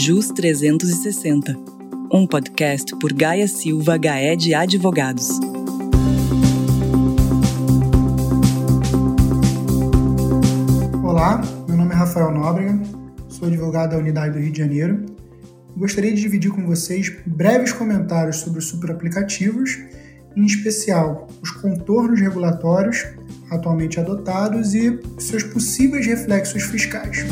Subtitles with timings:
[0.00, 1.58] JUS 360,
[2.12, 5.28] um podcast por Gaia Silva Gaed Advogados.
[11.02, 12.80] Olá, meu nome é Rafael Nóbrega,
[13.28, 15.04] sou advogado da Unidade do Rio de Janeiro.
[15.76, 19.80] Gostaria de dividir com vocês breves comentários sobre os superaplicativos,
[20.36, 23.04] em especial os contornos regulatórios
[23.50, 27.26] atualmente adotados e seus possíveis reflexos fiscais.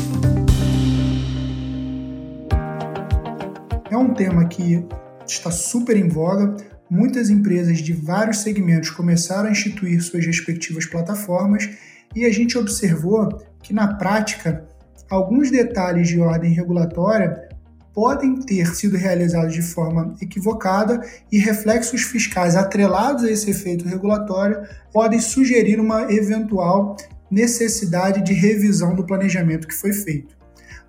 [3.89, 4.85] É um tema que
[5.25, 6.57] está super em voga.
[6.89, 11.69] Muitas empresas de vários segmentos começaram a instituir suas respectivas plataformas
[12.13, 13.29] e a gente observou
[13.63, 14.65] que, na prática,
[15.09, 17.47] alguns detalhes de ordem regulatória
[17.93, 21.01] podem ter sido realizados de forma equivocada
[21.31, 26.95] e reflexos fiscais atrelados a esse efeito regulatório podem sugerir uma eventual
[27.31, 30.37] necessidade de revisão do planejamento que foi feito.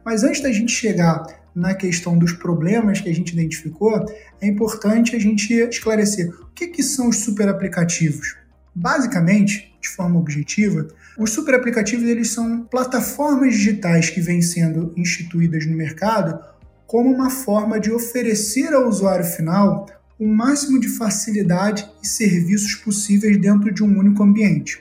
[0.05, 1.23] Mas antes da gente chegar
[1.59, 4.07] na questão dos problemas que a gente identificou,
[4.41, 8.37] é importante a gente esclarecer o que, que são os superaplicativos.
[8.75, 10.87] Basicamente, de forma objetiva,
[11.19, 16.39] os superaplicativos eles são plataformas digitais que vêm sendo instituídas no mercado
[16.87, 19.87] como uma forma de oferecer ao usuário final
[20.19, 24.81] o máximo de facilidade e serviços possíveis dentro de um único ambiente.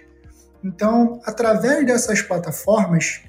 [0.64, 3.22] Então, através dessas plataformas,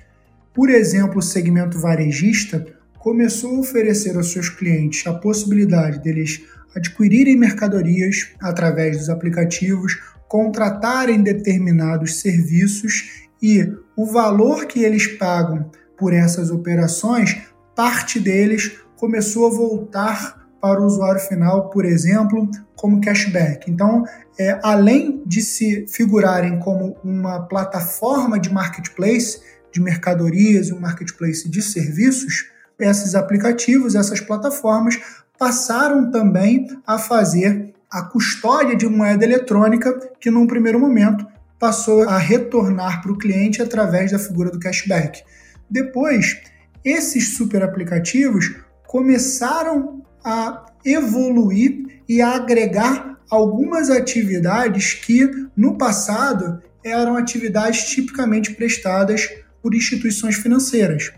[0.54, 2.77] por exemplo, o segmento varejista
[3.08, 6.42] começou a oferecer aos seus clientes a possibilidade deles
[6.76, 16.12] adquirirem mercadorias através dos aplicativos, contratarem determinados serviços e o valor que eles pagam por
[16.12, 17.34] essas operações,
[17.74, 23.70] parte deles começou a voltar para o usuário final, por exemplo, como cashback.
[23.70, 24.04] Então,
[24.38, 29.40] é, além de se figurarem como uma plataforma de marketplace
[29.72, 34.98] de mercadorias e um marketplace de serviços, esses aplicativos, essas plataformas
[35.38, 41.26] passaram também a fazer a custódia de moeda eletrônica, que num primeiro momento
[41.58, 45.22] passou a retornar para o cliente através da figura do cashback.
[45.68, 46.40] Depois,
[46.84, 48.54] esses super aplicativos
[48.86, 59.28] começaram a evoluir e a agregar algumas atividades que no passado eram atividades tipicamente prestadas
[59.62, 61.12] por instituições financeiras.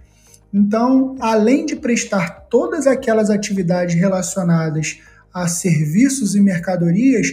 [0.52, 4.98] Então, além de prestar todas aquelas atividades relacionadas
[5.32, 7.28] a serviços e mercadorias,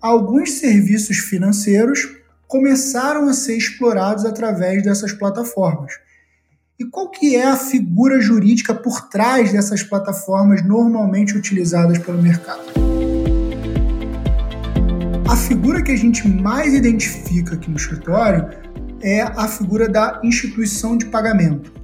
[0.00, 2.08] alguns serviços financeiros
[2.46, 5.94] começaram a ser explorados através dessas plataformas.
[6.78, 12.62] E qual que é a figura jurídica por trás dessas plataformas normalmente utilizadas pelo mercado?
[15.28, 18.48] A figura que a gente mais identifica aqui no escritório
[19.00, 21.81] é a figura da instituição de pagamento.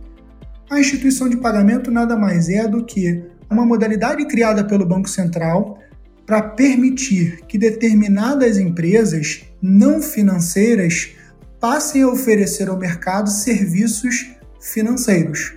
[0.71, 5.79] A instituição de pagamento nada mais é do que uma modalidade criada pelo Banco Central
[6.27, 11.15] para permitir que determinadas empresas não financeiras
[11.59, 14.31] passem a oferecer ao mercado serviços
[14.61, 15.55] financeiros.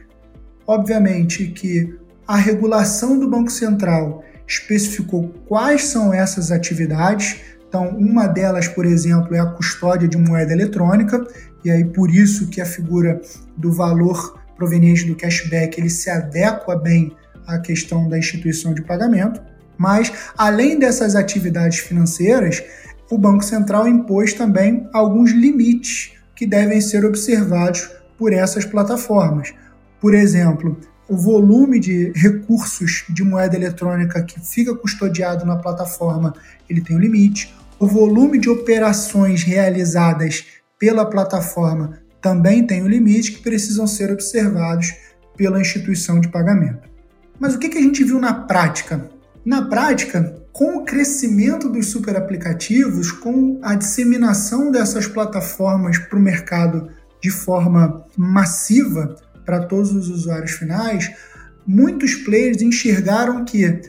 [0.65, 1.93] Obviamente que
[2.25, 7.41] a regulação do Banco Central especificou quais são essas atividades.
[7.67, 11.25] Então, uma delas, por exemplo, é a custódia de moeda eletrônica,
[11.65, 13.19] e aí por isso que a figura
[13.57, 17.17] do valor proveniente do cashback ele se adequa bem
[17.47, 19.41] à questão da instituição de pagamento.
[19.75, 22.63] Mas, além dessas atividades financeiras,
[23.09, 27.89] o Banco Central impôs também alguns limites que devem ser observados
[28.19, 29.51] por essas plataformas.
[29.99, 30.79] Por exemplo,
[31.09, 36.35] o volume de recursos de moeda eletrônica que fica custodiado na plataforma,
[36.69, 37.51] ele tem um limite.
[37.79, 40.45] O volume de operações realizadas
[40.77, 44.93] pela plataforma também tem um limite que precisam ser observados
[45.35, 46.89] pela instituição de pagamento.
[47.39, 49.09] Mas o que, a gente viu na prática?
[49.43, 56.89] Na prática, com o crescimento dos superaplicativos, com a disseminação dessas plataformas para o mercado
[57.19, 59.15] de forma massiva
[59.45, 61.11] para todos os usuários finais,
[61.65, 63.81] muitos players enxergaram que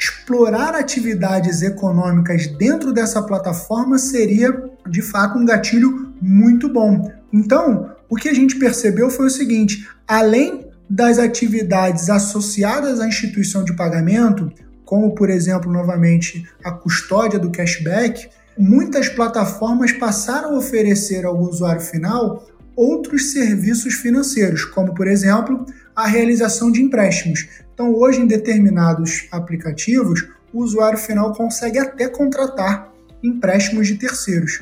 [0.00, 4.50] explorar atividades econômicas dentro dessa plataforma seria
[4.88, 9.88] de fato um gatilho muito bom, então, o que a gente percebeu foi o seguinte:
[10.06, 14.52] além das atividades associadas à instituição de pagamento,
[14.84, 21.80] como por exemplo, novamente, a custódia do cashback, muitas plataformas passaram a oferecer ao usuário
[21.80, 22.44] final
[22.74, 25.64] outros serviços financeiros, como por exemplo,
[25.94, 27.46] a realização de empréstimos.
[27.80, 32.92] Então, hoje em determinados aplicativos, o usuário final consegue até contratar
[33.22, 34.60] empréstimos de terceiros.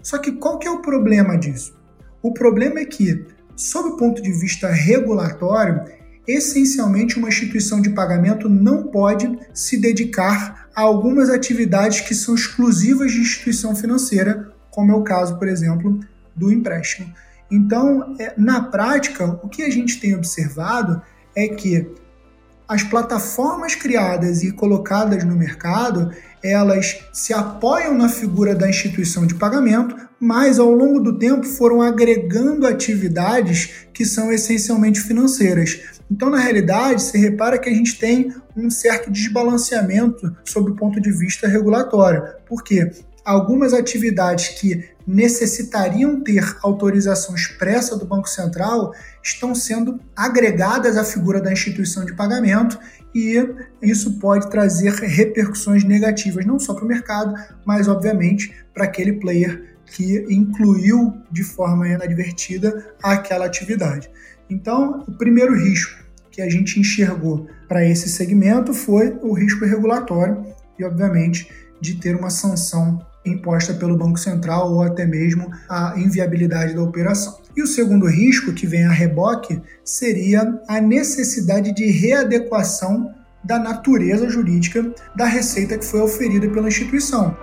[0.00, 1.76] Só que qual que é o problema disso?
[2.22, 3.26] O problema é que,
[3.56, 5.80] sob o ponto de vista regulatório,
[6.28, 13.10] essencialmente uma instituição de pagamento não pode se dedicar a algumas atividades que são exclusivas
[13.10, 15.98] de instituição financeira, como é o caso, por exemplo,
[16.36, 17.12] do empréstimo.
[17.50, 21.02] Então, é, na prática, o que a gente tem observado
[21.34, 21.98] é que
[22.70, 29.34] as plataformas criadas e colocadas no mercado, elas se apoiam na figura da instituição de
[29.34, 35.80] pagamento, mas ao longo do tempo foram agregando atividades que são essencialmente financeiras.
[36.08, 41.00] Então, na realidade, se repara que a gente tem um certo desbalanceamento sob o ponto
[41.00, 42.22] de vista regulatório.
[42.46, 42.88] Por quê?
[43.24, 51.40] Algumas atividades que necessitariam ter autorização expressa do Banco Central estão sendo agregadas à figura
[51.40, 52.78] da instituição de pagamento
[53.14, 53.44] e
[53.82, 57.34] isso pode trazer repercussões negativas não só para o mercado,
[57.64, 64.08] mas obviamente para aquele player que incluiu de forma inadvertida aquela atividade.
[64.48, 70.44] Então, o primeiro risco que a gente enxergou para esse segmento foi o risco regulatório
[70.78, 71.50] e, obviamente,
[71.80, 77.38] de ter uma sanção imposta pelo Banco Central ou até mesmo a inviabilidade da operação.
[77.56, 83.12] E o segundo risco, que vem a reboque, seria a necessidade de readequação
[83.42, 87.36] da natureza jurídica da receita que foi oferida pela instituição.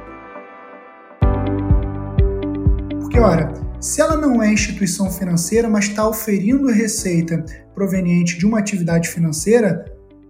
[3.02, 7.44] Porque, ora, se ela não é instituição financeira, mas está oferindo receita
[7.76, 9.86] proveniente de uma atividade financeira,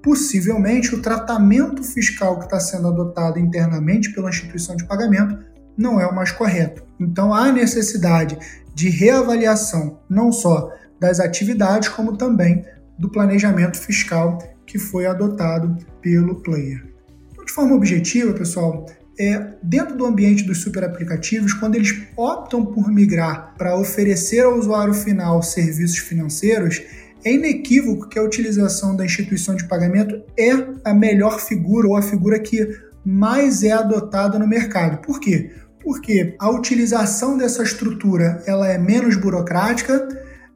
[0.07, 5.37] possivelmente o tratamento fiscal que está sendo adotado internamente pela instituição de pagamento
[5.77, 6.81] não é o mais correto.
[6.97, 8.37] Então há necessidade
[8.73, 12.63] de reavaliação não só das atividades, como também
[12.97, 16.85] do planejamento fiscal que foi adotado pelo player.
[17.33, 18.85] Então, de forma objetiva, pessoal,
[19.19, 24.57] é, dentro do ambiente dos super aplicativos, quando eles optam por migrar para oferecer ao
[24.57, 26.81] usuário final serviços financeiros,
[27.27, 30.51] é inequívoco que a utilização da instituição de pagamento é
[30.83, 32.67] a melhor figura ou a figura que
[33.05, 35.01] mais é adotada no mercado.
[35.01, 35.51] Por quê?
[35.83, 40.07] Porque a utilização dessa estrutura ela é menos burocrática,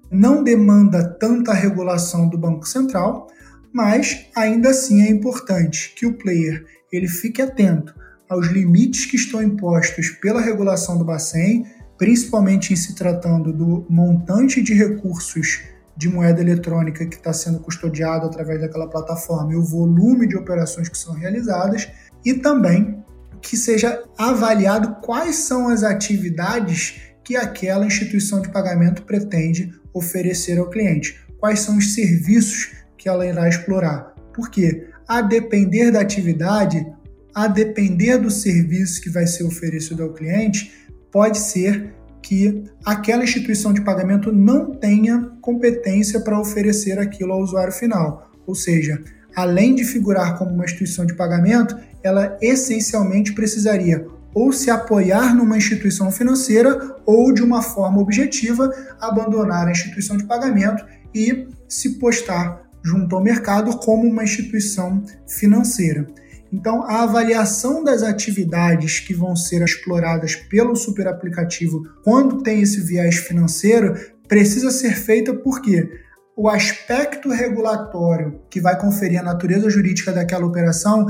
[0.09, 3.27] não demanda tanta regulação do Banco Central,
[3.73, 7.93] mas ainda assim é importante que o player ele fique atento
[8.29, 11.65] aos limites que estão impostos pela regulação do Bacen,
[11.97, 15.61] principalmente em se tratando do montante de recursos
[15.95, 20.89] de moeda eletrônica que está sendo custodiado através daquela plataforma e o volume de operações
[20.89, 21.89] que são realizadas,
[22.25, 23.03] e também
[23.41, 30.69] que seja avaliado quais são as atividades que aquela instituição de pagamento pretende oferecer ao
[30.69, 34.13] cliente, quais são os serviços que ela irá explorar.
[34.33, 36.85] Porque, a depender da atividade,
[37.33, 40.71] a depender do serviço que vai ser oferecido ao cliente,
[41.11, 47.73] pode ser que aquela instituição de pagamento não tenha competência para oferecer aquilo ao usuário
[47.73, 48.29] final.
[48.45, 49.01] Ou seja,
[49.35, 55.57] além de figurar como uma instituição de pagamento, ela essencialmente precisaria ou se apoiar numa
[55.57, 62.61] instituição financeira ou, de uma forma objetiva, abandonar a instituição de pagamento e se postar
[62.83, 66.07] junto ao mercado como uma instituição financeira.
[66.51, 72.81] Então, a avaliação das atividades que vão ser exploradas pelo super aplicativo quando tem esse
[72.81, 73.95] viés financeiro
[74.27, 75.89] precisa ser feita porque
[76.35, 81.05] o aspecto regulatório que vai conferir a natureza jurídica daquela operação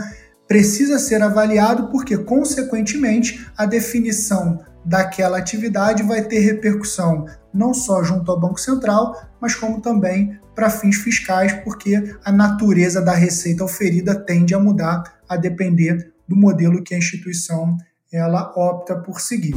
[0.48, 8.32] precisa ser avaliado porque, consequentemente, a definição daquela atividade vai ter repercussão não só junto
[8.32, 14.16] ao Banco Central, mas como também para fins fiscais, porque a natureza da receita oferida
[14.16, 17.78] tende a mudar a depender do modelo que a instituição
[18.12, 19.56] ela opta por seguir.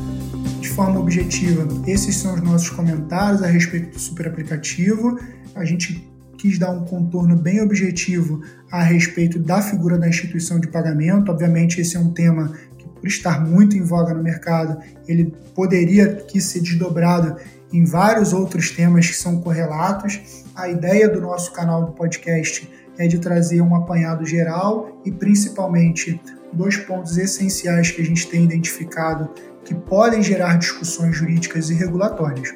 [0.61, 5.19] De forma objetiva, esses são os nossos comentários a respeito do super aplicativo.
[5.53, 8.41] A gente quis dar um contorno bem objetivo
[8.71, 11.33] a respeito da figura da instituição de pagamento.
[11.33, 16.05] Obviamente, esse é um tema que, por estar muito em voga no mercado, ele poderia
[16.05, 17.37] aqui ser desdobrado
[17.73, 20.45] em vários outros temas que são correlatos.
[20.55, 26.21] A ideia do nosso canal do podcast é de trazer um apanhado geral e principalmente
[26.53, 29.29] dois pontos essenciais que a gente tem identificado
[29.65, 32.55] que podem gerar discussões jurídicas e regulatórias.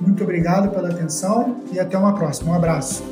[0.00, 2.52] Muito obrigado pela atenção e até uma próxima.
[2.52, 3.02] Um abraço.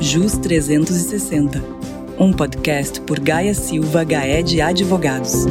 [0.00, 1.62] JUS 360,
[2.18, 5.46] um podcast por Gaia Silva, Gaé de Advogados.